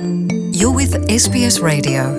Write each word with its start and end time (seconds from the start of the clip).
You're 0.00 0.72
with 0.72 0.96
SBS 1.08 1.60
Radio. 1.60 2.16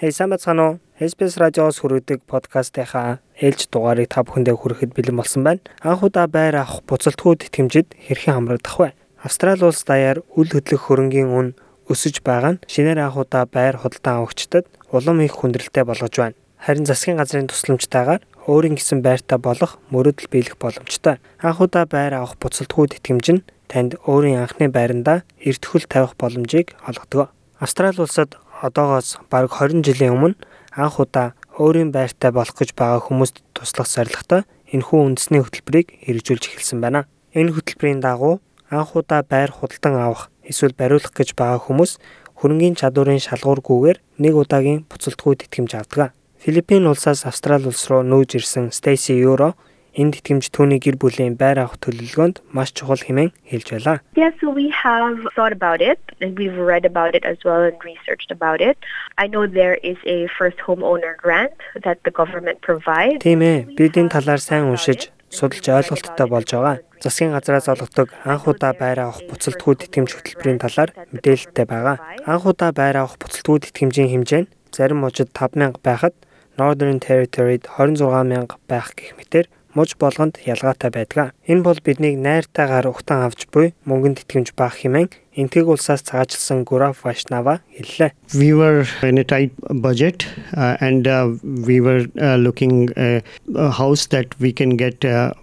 Хей 0.00 0.08
уу? 0.08 0.78
SBS 0.96 1.36
радиоос 1.36 1.76
хүргэдэг 1.84 2.24
подкастынхаа 2.24 3.20
ээлж 3.36 3.68
дугаарыг 3.68 4.08
та 4.08 4.24
бүхэндээ 4.24 4.56
хүрэхэд 4.56 4.96
бэлэн 4.96 5.20
болсон 5.20 5.44
байна. 5.44 5.60
Анх 5.84 6.00
удаа 6.00 6.32
байр 6.32 6.56
авах 6.56 6.80
буцалтгүйд 6.88 7.44
итгэмжид 7.44 7.92
хэрхэн 7.92 8.40
хамрагдах 8.40 8.76
вэ? 8.80 8.96
Австрали 9.20 9.68
улс 9.68 9.84
даяар 9.84 10.24
үл 10.32 10.48
хөдлөх 10.48 10.88
хөрөнгийн 10.88 11.28
үн 11.28 11.48
өсөж 11.92 12.24
байгаа 12.24 12.56
нь 12.56 12.62
шинээр 12.72 13.04
анх 13.04 13.20
удаа 13.20 13.44
байр 13.44 13.76
худалдан 13.76 14.24
авагчдад 14.24 14.64
улам 14.96 15.20
их 15.20 15.36
хүндрэлтэй 15.36 15.84
болгож 15.84 16.16
байна. 16.16 16.40
Харин 16.56 16.88
засгийн 16.88 17.20
газрын 17.20 17.52
тусламжтайгаар 17.52 18.24
өөрийн 18.48 18.80
гэсэн 18.80 19.04
байртаа 19.04 19.36
болох 19.36 19.76
мөрөдөл 19.92 20.32
биелэх 20.32 20.56
боломжтой. 20.56 21.20
Анх 21.44 21.60
удаа 21.60 21.84
байр 21.84 22.16
авах 22.16 22.40
буцалтгүйд 22.40 22.96
итгэмж 22.96 23.28
нь 23.36 23.44
танд 23.68 23.98
өөрийн 24.06 24.42
анхны 24.42 24.68
байрандаа 24.70 25.22
эртхүүл 25.42 25.86
тавих 25.90 26.14
боломжийг 26.20 26.74
олгодог. 26.86 27.30
Австрали 27.58 28.00
улсад 28.00 28.36
одоогоос 28.62 29.18
бараг 29.30 29.52
20 29.52 29.84
жилийн 29.86 30.14
өмнө 30.16 30.38
анх 30.76 31.00
удаа 31.00 31.34
өөрийн 31.58 31.90
байртай 31.92 32.30
болох 32.32 32.56
гэж 32.56 32.76
байгаа 32.76 33.00
хүмүүст 33.06 33.42
туслах 33.56 33.88
зорилготой 33.88 34.42
энэхүү 34.72 34.98
үндэсний 35.00 35.40
хөтөлбөрийг 35.40 35.88
хэрэгжүүлж 36.04 36.44
эхэлсэн 36.52 36.80
байна. 36.80 37.08
Энэ 37.32 37.54
хөтөлбөрийн 37.56 38.00
дагуу 38.04 38.40
анх 38.70 38.96
удаа 38.96 39.22
байр 39.22 39.50
худалдан 39.50 39.94
авах 39.96 40.28
эсвэл 40.44 40.76
бариулах 40.76 41.12
гэж 41.16 41.32
байгаа 41.38 41.60
хүмүүс 41.64 41.98
хөрөнгийн 42.40 42.76
чадварын 42.76 43.22
шалгуургүйгээр 43.22 43.98
нэг 44.20 44.34
удаагийн 44.36 44.84
буцалтгүйд 44.90 45.48
итгэмж 45.48 45.72
авдаг. 45.80 46.12
Филиппин 46.42 46.86
улсаас 46.86 47.24
Австрали 47.24 47.66
улс 47.66 47.88
руу 47.88 48.04
нүүж 48.04 48.36
ирсэн 48.36 48.70
Стейси 48.70 49.16
Юро 49.16 49.56
энд 49.96 50.20
итгэмж 50.20 50.52
түүний 50.52 50.76
гэр 50.76 51.00
бүлийн 51.00 51.40
байр 51.40 51.64
авах 51.64 51.80
төлөвлөгөөнд 51.80 52.44
маш 52.52 52.76
чухал 52.76 53.00
хэмээн 53.00 53.32
хэлж 53.48 53.68
байлаа. 53.72 54.04
Yeah, 54.12 54.30
so 54.36 54.52
we 54.52 54.68
have 54.68 55.16
thought 55.32 55.56
about 55.56 55.80
it 55.80 55.98
and 56.20 56.36
we've 56.36 56.54
read 56.54 56.84
about 56.84 57.16
it 57.16 57.24
as 57.24 57.40
well 57.48 57.64
and 57.64 57.80
researched 57.80 58.28
about 58.28 58.60
it. 58.60 58.76
I 59.16 59.26
know 59.26 59.48
there 59.48 59.80
is 59.80 59.96
a 60.04 60.28
first 60.36 60.60
homeowner 60.60 61.16
grant 61.16 61.56
that 61.80 62.04
the 62.04 62.12
government 62.12 62.60
provides. 62.60 63.24
Тийм 63.24 63.40
ээ, 63.40 63.72
бид 63.72 63.96
энэ 63.96 64.12
талаар 64.12 64.40
сайн 64.40 64.68
уншиж 64.68 65.08
судалж 65.32 65.64
ойлголттой 65.64 66.28
болж 66.28 66.48
байгаа. 66.52 66.76
Засгийн 67.00 67.32
газраас 67.32 67.68
олгодог 67.72 68.12
анх 68.24 68.44
удаа 68.44 68.72
байр 68.76 69.00
авах 69.00 69.24
буцалтгүйд 69.28 69.88
итгэмж 69.88 70.10
хөтөлбөрийн 70.12 70.60
талаар 70.60 70.90
мэдээлэлтэй 71.12 71.66
байгаа. 71.66 71.96
Анх 72.28 72.44
удаа 72.44 72.72
байр 72.72 72.96
авах 73.00 73.16
буцалтгүйд 73.16 73.68
итгэмжийн 73.72 74.12
хэмжээ 74.12 74.42
нь 74.44 74.50
зарим 74.76 75.00
мужид 75.04 75.32
5000 75.32 75.80
байхад 75.80 76.14
Northern 76.56 77.00
Territory-д 77.00 77.68
26000 77.76 78.48
байх 78.68 78.96
гэх 78.96 79.12
мэтэр 79.20 79.46
муж 79.76 79.94
болгонд 80.00 80.40
ялгаатай 80.48 80.90
байдаг. 80.90 81.36
Энэ 81.44 81.62
бол 81.62 81.78
биднийг 81.84 82.16
найртайгаар 82.16 82.88
ухтан 82.88 83.28
авч 83.28 83.44
буй 83.52 83.76
мөнгөнд 83.84 84.24
итгэмж 84.24 84.56
баах 84.56 84.80
хэмээн 84.80 85.12
энтэг 85.36 85.68
улсаас 85.68 86.00
цагаачлсан 86.00 86.64
Гурав 86.64 87.04
Вашнава 87.04 87.60
хэллээ. 87.76 88.16
we 88.40 88.56
were 88.56 88.88
in 89.04 89.18
a 89.18 89.24
tight 89.24 89.52
budget 89.68 90.24
uh, 90.56 90.80
and 90.80 91.06
uh, 91.06 91.28
we 91.44 91.80
were 91.80 92.08
uh, 92.16 92.36
looking 92.40 92.88
uh, 92.96 93.20
a 93.54 93.70
house 93.70 94.06
that 94.08 94.32
we 94.40 94.50
can 94.50 94.80
get 94.80 95.04
uh, 95.04 95.36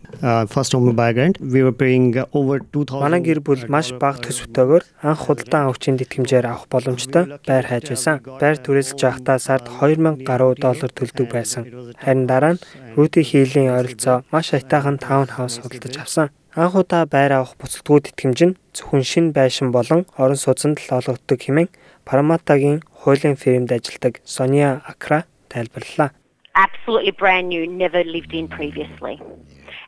first 0.47 0.71
home 0.71 0.95
buyer 0.95 1.13
grant 1.13 1.39
we 1.41 1.61
were 1.61 1.75
paying 1.75 2.15
over 2.31 2.59
2000 2.59 3.03
Манай 3.03 3.19
гэр 3.19 3.39
бүл 3.43 3.65
маш 3.67 3.91
бага 3.99 4.23
төсөвтөөгөр 4.23 4.83
анх 5.03 5.19
худалдан 5.27 5.67
авагчийн 5.67 5.99
итгэмжээр 5.99 6.47
авах 6.47 6.71
боломжтой 6.71 7.27
байр 7.43 7.67
хайж 7.67 7.91
байсан. 7.91 8.23
Байр 8.39 8.55
түрээсэлж 8.63 9.01
байхдаа 9.03 9.37
сард 9.43 9.67
2000 9.67 10.23
гаруй 10.23 10.55
доллар 10.55 10.91
төлдөг 10.95 11.27
байсан. 11.27 11.67
Харин 11.99 12.23
дараа 12.31 12.55
нь 12.55 12.63
Рути 12.95 13.19
хийлийн 13.19 13.75
ойролцоо 13.75 14.23
маш 14.31 14.53
аятайхан 14.55 14.95
таунхаус 15.03 15.59
худалдаж 15.59 15.95
авсан. 15.99 16.31
Анх 16.55 16.79
удаа 16.79 17.03
байр 17.03 17.43
авах 17.43 17.59
буцалтгүйд 17.59 18.15
итгэмж 18.15 18.39
нь 18.47 18.57
зөвхөн 18.71 19.03
шин 19.03 19.25
байшин 19.35 19.75
болон 19.75 20.07
орон 20.15 20.39
сууцнд 20.39 20.79
л 20.79 20.95
олгогддог 21.03 21.39
хэмээн 21.43 21.73
Параматагийн 22.07 22.79
хуулийн 22.95 23.35
фирмд 23.35 23.75
ажилладаг 23.75 24.23
Соня 24.23 24.79
Акра 24.87 25.25
тайлбарллаа. 25.51 26.15
Absolutely 26.55 27.11
brand 27.11 27.49
new, 27.49 27.67
never 27.67 28.03
lived 28.03 28.33
in 28.33 28.47
previously. 28.47 29.21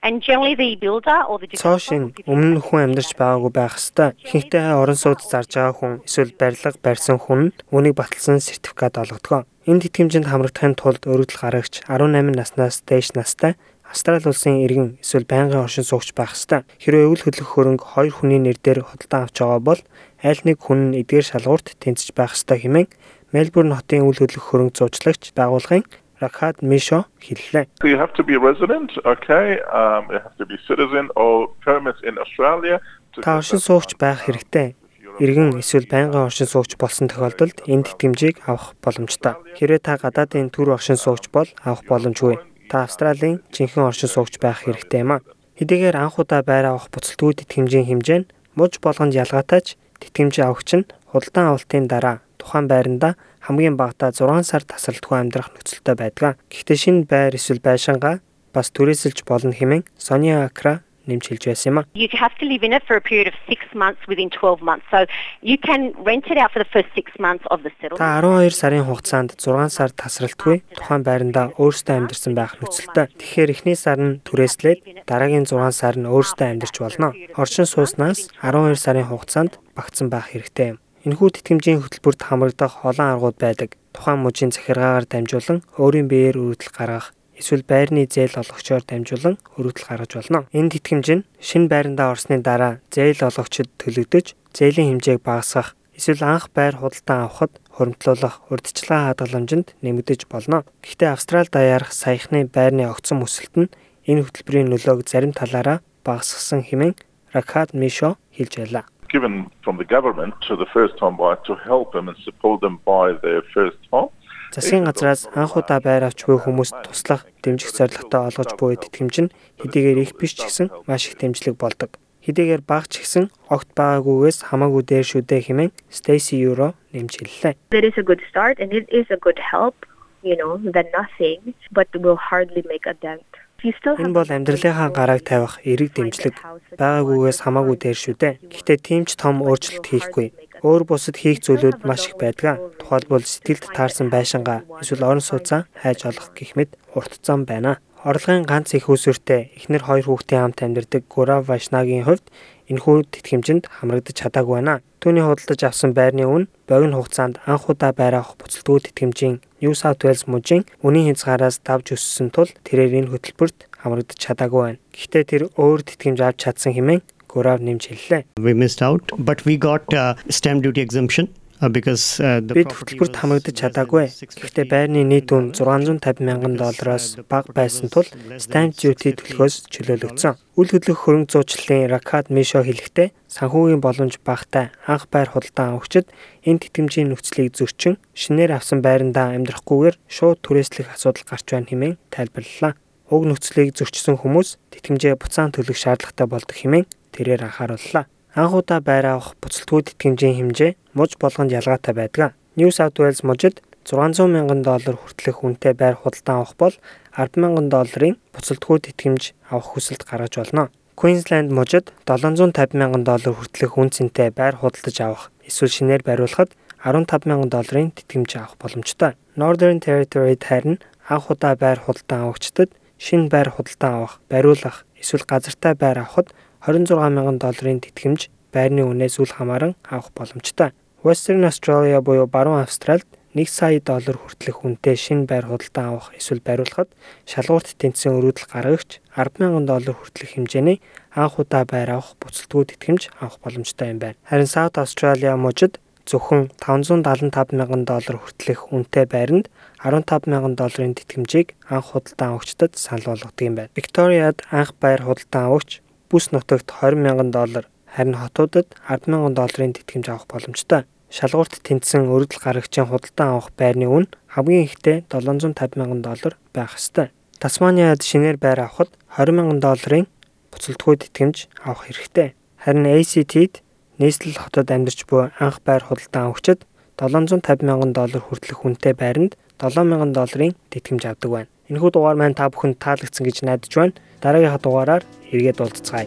And 0.02 0.22
generally 0.22 0.56
the 0.56 0.76
builder 0.76 1.24
or 1.28 1.40
the 1.40 1.48
Цоо 1.58 1.78
шин 1.82 2.14
өмнө 2.30 2.62
хүн 2.62 2.94
амьдарч 2.94 3.18
байгаагүй 3.18 3.52
байх 3.54 3.74
ёстой. 3.78 4.14
Ихэнхдээ 4.22 4.78
орон 4.78 4.98
сууц 4.98 5.26
зарж 5.26 5.50
байгаа 5.58 5.74
хүн 5.74 5.94
эсвэл 6.06 6.38
барилга 6.38 6.78
барьсан 6.86 7.18
хүн 7.18 7.40
нь 7.50 7.54
үүнийг 7.74 7.98
баталсан 7.98 8.38
сертификат 8.38 9.02
олгодог. 9.02 9.50
Энд 9.66 9.82
итгэмжинд 9.90 10.30
хамрагдахын 10.30 10.78
тулд 10.78 11.10
өргөдөл 11.10 11.42
гарагч 11.42 11.82
18 11.90 12.38
наснаас 12.38 12.86
дээш 12.86 13.18
настай 13.18 13.58
Австрали 13.86 14.26
улсын 14.30 14.62
иргэн 14.66 14.98
эсвэл 15.02 15.30
байнгын 15.30 15.66
оршин 15.66 15.86
суугч 15.86 16.14
байх 16.18 16.34
ёстой. 16.38 16.66
Хэрвээ 16.82 17.06
өвөл 17.06 17.26
хөдлөх 17.26 17.50
хөрөнгө 17.54 17.86
хоёр 17.86 18.14
хүний 18.18 18.42
нэрээр 18.42 18.82
худалдан 18.82 19.30
авч 19.30 19.38
байгаа 19.42 19.62
бол 19.62 19.82
аль 20.26 20.42
нэг 20.46 20.58
хүн 20.62 20.80
нь 20.90 20.98
эдгээр 21.02 21.26
шалгуурт 21.30 21.78
тэнцэж 21.82 22.14
байх 22.18 22.34
ёстой 22.34 22.62
хэмээн 22.62 22.90
Мельбурн 23.34 23.78
хотын 23.78 24.06
өвөл 24.06 24.22
хөдлөх 24.26 24.46
хөрөнгө 24.48 24.78
зуучлагч 24.78 25.34
байгууллагын 25.38 25.86
Рахат 26.22 26.62
Мишо 26.62 27.06
хэллээ. 27.20 27.68
So 27.82 27.88
you 27.88 27.98
have 27.98 28.14
to 28.16 28.24
be 28.24 28.36
a 28.36 28.42
resident, 28.42 28.92
okay? 29.04 29.60
Um, 29.72 30.08
you 30.14 30.20
have 30.20 30.38
to 30.42 30.46
be 30.46 30.56
citizen 30.68 31.10
or 31.16 31.52
permits 31.64 32.02
in 32.04 32.16
Australia. 32.18 32.80
to 33.14 33.22
Та 33.22 33.38
оршин 33.40 33.60
суугч 33.60 33.96
байх 34.00 34.26
хэрэгтэй. 34.26 34.76
Иргэн 35.20 35.60
эсвэл 35.64 35.88
байнгын 35.88 36.28
оршин 36.28 36.48
суугч 36.48 36.76
болсон 36.76 37.08
тохиолдолд 37.08 37.64
энд 37.68 37.88
итгэмжийг 37.88 38.44
авах 38.48 38.76
боломжтой. 38.84 39.40
Хэрвээ 39.56 39.80
та 39.80 39.96
гадаадын 39.96 40.52
төр 40.52 40.76
оршин 40.76 41.00
суугч 41.00 41.32
бол 41.32 41.48
авах 41.64 41.88
боломжгүй. 41.88 42.36
Та 42.68 42.84
Австралийн 42.84 43.40
жинхэнэ 43.56 43.88
оршин 43.88 44.12
суугч 44.12 44.40
байх 44.44 44.68
хэрэгтэй 44.68 45.08
юм 45.08 45.16
а. 45.16 45.24
Хэдийгээр 45.56 45.96
анх 45.96 46.20
удаа 46.20 46.44
байр 46.44 46.68
авах 46.68 46.92
буцалтгүйд 46.92 47.48
итгэмжийн 47.48 47.88
хэмжээ 47.88 48.20
нь 48.20 48.30
муж 48.60 48.84
болгонд 48.84 49.16
ялгаатайч 49.16 49.80
тэтгэмж 50.04 50.36
авагч 50.44 50.70
нь 50.84 50.90
худалдан 51.12 51.46
авалтын 51.56 51.88
дараа 51.88 52.20
тухайн 52.36 52.68
байранда 52.68 53.16
хамгийн 53.46 53.78
багадаа 53.78 54.12
6 54.12 54.44
сар 54.44 54.66
тасралтгүй 54.66 55.18
амьдрах 55.22 55.54
нөхцөлтэй 55.54 55.96
байдаг. 55.96 56.42
Гэхдээ 56.50 56.78
шинэ 56.82 57.06
байр 57.06 57.38
эсвэл 57.38 57.62
байшингаа 57.62 58.20
бас 58.50 58.74
түрээсэлж 58.74 59.22
болно 59.30 59.54
хэмээн 59.54 59.86
Соня 59.98 60.50
Акра 60.50 60.82
нэмж 61.08 61.30
хэлж 61.30 61.44
байсан 61.46 61.70
юм 61.72 61.78
а. 61.80 61.84
you 61.94 62.10
have 62.18 62.36
to 62.42 62.46
live 62.46 62.64
in 62.66 62.74
it 62.74 62.84
for 62.88 62.96
a 62.98 63.02
period 63.02 63.28
of 63.30 63.36
6 63.48 63.78
months 63.78 64.02
within 64.10 64.30
12 64.30 64.62
months. 64.62 64.86
So 64.90 65.06
you 65.42 65.58
can 65.58 65.94
rent 66.02 66.26
it 66.34 66.38
out 66.38 66.52
for 66.54 66.60
the 66.60 66.70
first 66.74 66.90
6 66.96 67.20
months 67.20 67.46
of 67.54 67.62
the 67.64 67.72
settlement. 67.80 68.02
Та 68.02 68.22
12 68.22 68.54
сарын 68.54 68.86
хугацаанд 68.90 69.38
6 69.38 69.70
сар 69.70 69.90
тасралтгүй 69.94 70.58
тухайн 70.74 71.04
байранда 71.06 71.54
өөрсдөө 71.62 71.96
амьдарсан 72.00 72.34
байх 72.34 72.58
нөхцөлтэй. 72.58 73.14
Тэгэхээр 73.22 73.54
эхний 73.54 73.78
сар 73.78 74.00
нь 74.02 74.20
түрээслээд 74.26 75.06
дараагийн 75.06 75.46
6 75.46 75.72
сар 75.72 75.96
нь 75.98 76.10
өөрсдөө 76.10 76.48
амьдарч 76.50 76.76
болно. 76.82 77.14
Орчин 77.38 77.70
сууснаас 77.70 78.34
12 78.42 78.82
сарын 78.82 79.10
хугацаанд 79.10 79.62
багтсан 79.78 80.10
байх 80.10 80.34
хэрэгтэй 80.34 80.74
юм. 80.74 80.78
Энэхүү 81.06 81.38
тэтгэмжийн 81.38 81.86
хөтөлбөрт 81.86 82.22
хамрагдах 82.26 82.82
олон 82.82 83.14
аргууд 83.14 83.38
байдаг. 83.38 83.78
Тухайн 83.94 84.26
мужийн 84.26 84.50
захиргаагаар 84.50 85.06
дамжуулан 85.06 85.62
өөрийн 85.78 86.10
биеэр 86.10 86.42
өргөдөл 86.42 86.74
гаргах 86.74 87.14
эсвэл 87.38 87.62
байрны 87.62 88.10
зээл 88.10 88.42
олгогчоор 88.42 88.82
дамжуулан 88.90 89.38
өргөдөл 89.54 89.86
гаргаж 89.86 90.12
болно. 90.18 90.50
Энэ 90.50 90.74
тэтгэмж 90.74 91.08
нь 91.14 91.26
шинэ 91.38 91.70
байрандаа 91.70 92.10
орсны 92.10 92.42
дараа 92.42 92.82
зээл 92.90 93.22
олгогчид 93.22 93.70
төлөгдөж 93.78 94.34
зээлийн 94.58 94.98
хэмжээг 94.98 95.22
багасгах 95.22 95.78
эсвэл 95.94 96.26
анх 96.26 96.50
байр 96.58 96.74
худалдан 96.82 97.30
авахд 97.30 97.54
хуримтлуулах 97.70 98.42
урьдчилан 98.50 99.14
хадгаламжинд 99.14 99.68
нэмэгдэж 99.86 100.26
болно. 100.26 100.66
Гэхдээ 100.82 101.14
Австрали 101.14 101.54
даяарх 101.54 101.94
саяхны 101.94 102.50
байрны 102.50 102.90
огцон 102.90 103.22
өсөлт 103.22 103.54
нь 103.62 103.72
энэ 104.10 104.26
хөтөлбөрийн 104.26 104.74
нөлөөг 104.74 105.06
зарим 105.06 105.38
талаараа 105.38 105.86
багасгасан 106.02 106.66
хэмээн 106.66 106.98
Ракат 107.36 107.78
Мишо 107.78 108.18
хэлж 108.34 108.54
байлаа. 108.58 108.86
Given 109.10 109.50
from 109.64 109.78
the 109.78 109.86
government 109.86 110.34
to 110.48 110.56
the 110.56 110.66
first 110.76 111.00
home 111.00 111.18
buyer 111.18 111.38
to 111.46 111.56
help 111.56 111.94
them 111.94 112.10
and 112.10 112.18
support 112.28 112.62
them 112.62 112.80
buy 112.86 113.14
their 113.26 113.42
first 113.54 113.80
home. 113.92 114.12
Засгийн 114.56 114.86
газраас 114.86 115.28
анх 115.36 115.58
удаа 115.60 115.82
байр 115.84 116.08
авч 116.08 116.24
буй 116.24 116.40
хүмүүст 116.40 116.88
туслах 116.88 117.28
дэмжих 117.44 117.76
зорилготой 117.76 118.22
олгож 118.30 118.52
буй 118.56 118.80
тэтгэмж 118.80 119.16
нь 119.28 119.34
хэдийгээр 119.60 120.00
их 120.00 120.12
биш 120.16 120.38
ч 120.38 120.48
гэсэн 120.48 120.72
маш 120.88 121.12
их 121.12 121.20
дэмжлэг 121.20 121.60
болдог. 121.60 122.00
Хэдийгээр 122.24 122.64
бага 122.64 122.88
ч 122.88 123.04
гэсэн 123.04 123.30
огт 123.52 123.70
байгаагүйгээс 123.76 124.48
хамаагүй 124.48 124.84
дээр 124.88 125.06
шүү 125.06 125.22
дээ 125.28 125.42
хэмээн 125.52 125.76
Стейси 125.92 126.40
Юро 126.40 126.72
нэмж 126.96 127.20
хэллээ. 127.20 127.54
That 127.76 127.84
is 127.84 128.00
a 128.00 128.06
good 128.06 128.24
start 128.32 128.64
and 128.64 128.72
it 128.72 128.88
is 128.88 129.06
a 129.12 129.20
good 129.20 129.38
help, 129.38 129.76
you 130.24 130.40
know, 130.40 130.56
than 130.58 130.88
nothing, 130.96 131.54
but 131.76 131.92
will 131.94 132.18
hardly 132.18 132.64
make 132.64 132.88
a 132.88 132.96
dent. 132.96 133.28
Энэ 133.66 134.14
бол 134.14 134.30
амьдралынхаа 134.30 134.90
гарааг 134.94 135.22
тавих 135.26 135.58
эерэг 135.66 135.98
дэмжлэг 135.98 136.36
байгаагүйгээс 136.78 137.40
хамаагүй 137.42 137.78
дээр 137.82 137.98
шүү 137.98 138.16
дээ. 138.22 138.34
Гэхдээ 138.46 138.78
тийм 138.86 139.02
ч 139.10 139.18
том 139.18 139.42
өөрчлөлт 139.42 139.86
хийхгүй. 139.90 140.28
Өөр 140.62 140.84
бусад 140.86 141.18
хийх 141.18 141.42
зүйлүүд 141.42 141.82
маш 141.82 142.06
их 142.06 142.16
байдаг. 142.22 142.62
Тухайлбал 142.78 143.26
сэтгэлд 143.26 143.74
таарсан 143.74 144.14
байшингаа 144.14 144.70
эсвэл 144.86 145.08
орон 145.10 145.26
сууцаа 145.26 145.66
хайж 145.82 146.06
олох 146.06 146.30
гэх 146.38 146.54
мэт 146.54 146.78
урт 146.94 147.18
зам 147.26 147.50
байна. 147.50 147.82
Орлогын 148.06 148.46
ганц 148.46 148.78
их 148.78 148.86
усүртэй 148.86 149.50
эхнэр 149.58 149.82
хоёр 149.82 150.06
хүүхдийн 150.06 150.54
хамт 150.54 150.62
амьдардаг 150.62 151.04
Гурав 151.10 151.50
Вашнагийн 151.50 152.06
хувьд 152.06 152.30
энэхүү 152.72 152.96
тэтгэмжинд 153.14 153.70
хамрагдаж 153.70 154.16
чадаагүй 154.16 154.56
байна. 154.60 154.82
Түүний 155.02 155.22
худалдаж 155.22 155.62
авсан 155.70 155.94
байрны 155.94 156.26
үн 156.26 156.50
богино 156.66 156.98
хугацаанд 156.98 157.38
анх 157.46 157.70
удаа 157.70 157.94
байр 157.94 158.18
авах 158.18 158.40
буцалтгүй 158.42 158.90
тэтгэмжийн 158.90 159.42
New 159.62 159.74
South 159.78 160.02
Wales 160.02 160.26
мужийн 160.26 160.66
үнийн 160.82 161.14
хязгаараас 161.14 161.62
давж 161.62 161.94
өссөн 161.94 162.34
тул 162.34 162.50
тэрээр 162.66 163.06
энэ 163.06 163.12
хөтөлбөрт 163.14 163.70
хамрагдаж 163.78 164.18
чадаагүй 164.18 164.62
байна. 164.66 164.82
Гэхдээ 164.98 165.24
тэр 165.30 165.44
өөр 165.54 165.80
тэтгэмж 165.86 166.20
авч 166.26 166.38
чадсан 166.42 166.74
хэмээн 166.74 167.02
Гурав 167.36 167.60
нэмж 167.60 167.92
хэллээ. 167.92 168.22
We 168.40 168.56
missed 168.56 168.80
out, 168.80 169.04
but 169.20 169.44
we 169.44 169.60
got 169.60 169.84
uh, 169.92 170.16
stamp 170.32 170.64
duty 170.64 170.80
exemption. 170.80 171.28
Uh, 171.56 171.72
uh, 171.72 172.42
Бид 172.44 172.68
хөтөлбөрт 172.68 173.16
was, 173.16 173.44
чадаагүй. 173.56 174.12
uh, 174.12 174.28
Гэхдээ 174.28 174.68
байрны 174.68 175.08
нийт 175.08 175.32
үн 175.32 175.56
650 175.56 176.20
мянган 176.20 176.60
доллароос 176.60 177.16
бага 177.32 177.56
байсан 177.56 177.88
тул 177.88 178.04
stamp 178.44 178.76
duty 178.76 179.16
төлөхөөс 179.16 179.72
чөлөөлөгдсөн. 179.72 180.36
Үл 180.60 180.68
хөдлөх 180.68 181.08
хөрөнгө 181.08 181.32
зуучлалын 181.32 181.88
Ракат 181.96 182.28
Мишо 182.28 182.60
хэлэхдээ 182.60 183.16
санхүүгийн 183.32 183.80
боломж 183.80 184.20
багтай 184.20 184.76
анх 184.84 185.08
байр 185.08 185.32
худалдан 185.32 185.80
авагчид 185.80 186.12
энэ 186.44 186.60
тэтгэмжийн 186.68 187.16
нөхцөлийг 187.16 187.56
зөрчин 187.56 187.96
шинээр 188.12 188.60
авсан 188.60 188.84
байрандаа 188.84 189.32
амьдрахгүйгээр 189.40 189.96
шууд 190.12 190.44
түрээслэх 190.44 190.92
асуудал 190.92 191.24
гарч 191.24 191.48
байна 191.56 191.72
хэмээн 191.72 191.96
тайлбарллаа. 192.12 192.76
Уг 193.08 193.24
нөхцөлийг 193.32 193.72
зөрчсөн 193.80 194.20
хүмүүс 194.20 194.60
тэтгэмжээ 194.76 195.16
буцаан 195.16 195.56
төлөх 195.56 195.80
шаардлагатай 195.80 196.28
болдог 196.28 196.56
хэмээн 196.60 196.88
тэрээр 197.16 197.48
анхаарууллаа. 197.48 198.12
Анх 198.36 198.52
удаа 198.52 198.84
байр 198.84 199.16
авах 199.16 199.32
буцалтгүй 199.40 199.96
тэтгэмжийн 199.96 200.36
хэмжээ 200.36 200.72
муж 200.92 201.16
болгонд 201.16 201.56
ялгаатай 201.56 201.96
байдаг. 201.96 202.36
New 202.60 202.68
South 202.68 203.00
Wales 203.00 203.24
мужид 203.24 203.64
600 203.88 204.28
мянган 204.28 204.60
доллар 204.60 205.00
хүртэлх 205.00 205.40
үнэтэй 205.40 205.72
байр 205.72 205.96
худалдан 205.96 206.44
авах 206.44 206.52
бол 206.60 206.76
10 207.16 207.40
мянган 207.40 207.72
долларын 207.72 208.20
буцалтгүй 208.36 208.92
тэтгэмж 208.92 209.32
авах 209.48 209.80
хүсэлт 209.80 210.04
гаргаж 210.04 210.36
болно. 210.36 210.68
Queensland 211.00 211.56
мужид 211.56 211.96
750 212.04 212.76
мянган 212.76 213.08
доллар 213.08 213.40
хүртэлх 213.40 213.80
үн 213.80 213.96
цэнтэй 213.96 214.36
байр 214.36 214.60
худалдаж 214.60 214.98
авах 215.00 215.32
эсвэл 215.48 215.72
шинээр 215.72 216.04
бариулахад 216.04 216.52
15 216.84 217.32
мянган 217.32 217.48
долларын 217.48 217.96
тэтгэмж 217.96 218.36
авах 218.36 218.60
боломжтой. 218.60 219.16
Northern 219.40 219.80
Territory 219.80 220.36
харин 220.36 220.84
анх 221.08 221.32
удаа 221.32 221.56
байр 221.56 221.80
худалдан 221.80 222.28
авагчдад 222.28 222.76
шинэ 223.00 223.32
байр 223.32 223.48
худалдан 223.48 223.92
авах, 223.96 224.20
бариулах 224.28 224.84
эсвэл 225.00 225.24
газартай 225.24 225.72
байр 225.72 226.04
авахд 226.04 226.36
26 226.66 226.98
мянган 227.14 227.38
долларын 227.38 227.78
тэтгэмж 227.78 228.34
байрны 228.50 228.82
үнээс 228.90 229.22
үл 229.22 229.30
хамааран 229.30 229.78
авах 229.86 230.10
боломжтой. 230.18 230.74
Western 231.06 231.46
Australia 231.46 232.02
буюу 232.02 232.26
баруун 232.26 232.66
Австральд 232.66 233.06
1 233.38 233.46
сая 233.46 233.78
доллар 233.78 234.18
хүртэлх 234.18 234.66
үнэтэй 234.66 234.98
шинэ 234.98 235.30
байр 235.30 235.46
худалдан 235.46 235.94
авах 235.94 236.10
эсвэл 236.18 236.42
бариулахад 236.42 236.90
шалгуурт 237.30 237.78
тэнцсэн 237.78 238.18
өрөөдөл 238.18 238.50
гаргагч 238.50 238.98
10 239.14 239.38
мянган 239.46 239.70
доллар 239.70 239.94
хүртэлх 239.94 240.42
хэмжээний 240.42 240.82
анх 241.14 241.38
удаа 241.38 241.70
байр 241.70 242.02
авах 242.02 242.18
буцалтгүй 242.18 242.66
тэтгэмж 242.74 243.14
авах 243.22 243.38
боломжтой 243.46 243.94
юм 243.94 244.02
байна. 244.02 244.18
Харин 244.26 244.50
South 244.50 244.82
Australia 244.82 245.38
мужид 245.38 245.78
зөвхөн 246.10 246.50
575 246.66 247.54
мянган 247.54 247.86
доллар 247.86 248.18
хүртэлх 248.18 248.74
үнэтэй 248.74 249.06
байранд 249.06 249.54
15 249.86 250.26
мянган 250.34 250.58
долларын 250.58 250.98
тэтгэмжийг 250.98 251.54
анх 251.70 251.94
худалдан 251.94 252.34
авагчдад 252.34 252.74
санал 252.74 253.14
болгодог 253.14 253.42
юм 253.46 253.54
байна. 253.54 253.74
Victoria'д 253.78 254.42
анх 254.50 254.74
байр 254.82 255.06
худалдан 255.06 255.46
авагч 255.46 255.85
бүс 256.16 256.32
нутагт 256.32 256.72
20 256.72 257.04
мянган 257.04 257.32
доллар, 257.36 257.68
харин 257.92 258.16
хотуудад 258.16 258.72
10 258.88 259.12
мянган 259.12 259.34
долларын 259.36 259.76
тэтгэмж 259.76 260.08
авах 260.08 260.28
боломжтой. 260.32 260.88
Шалгуурт 261.12 261.60
тэнцсэн 261.60 262.08
өргөдөл 262.08 262.40
гарагчийн 262.40 262.88
худалдан 262.88 263.36
авах 263.36 263.52
байрны 263.60 263.84
үн 263.92 264.08
хамгийн 264.32 264.64
ихдээ 264.64 265.04
750 265.12 265.76
мянган 265.76 266.00
доллар 266.00 266.40
байх 266.56 266.80
ёстой. 266.80 267.12
Тасманиад 267.44 268.00
шинээр 268.00 268.40
байр 268.40 268.64
авахд 268.64 268.96
20 269.12 269.36
мянган 269.36 269.60
долларын 269.60 270.08
буцалтгүй 270.56 270.96
тэтгэмж 271.04 271.52
авах 271.68 271.92
хэрэгтэй. 271.92 272.32
Харин 272.64 272.88
ACT-д 272.96 273.60
нийслэл 274.00 274.40
хотод 274.40 274.72
амьдарч 274.72 275.04
буй 275.12 275.36
анх 275.36 275.60
байр 275.68 275.84
худалдан 275.84 276.32
авагчид 276.32 276.64
750 276.96 277.60
мянган 277.68 277.92
доллар 277.92 278.24
хүртэлх 278.24 278.64
үнэтэй 278.64 278.96
байранд 278.96 279.36
7 279.60 279.84
мянган 279.84 280.16
долларын 280.16 280.56
тэтгэмж 280.72 281.04
авдаг 281.12 281.32
байна. 281.32 281.52
Энэхүү 281.68 281.92
дугаар 281.92 282.16
маань 282.16 282.40
та 282.40 282.48
бүхэнд 282.48 282.80
таалагдсан 282.80 283.26
гэж 283.28 283.38
найдаж 283.44 283.74
байна. 283.76 284.00
Дараагийнхаа 284.25 284.61
дугаараар 284.61 285.03
эргээд 285.33 285.61
уулзцгаая. 285.61 286.07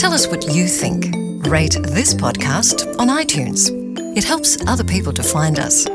Tell 0.00 0.12
us 0.12 0.28
what 0.28 0.42
you 0.54 0.66
think. 0.66 1.00
Rate 1.46 1.76
this 1.94 2.14
podcast 2.14 2.78
on 2.98 3.08
iTunes. 3.08 3.70
It 4.16 4.24
helps 4.24 4.56
other 4.66 4.84
people 4.84 5.12
to 5.12 5.22
find 5.22 5.58
us. 5.58 5.86